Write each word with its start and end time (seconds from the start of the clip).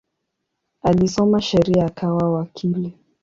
Alisoma 0.83 1.41
sheria 1.41 1.85
akawa 1.85 2.33
wakili. 2.33 2.97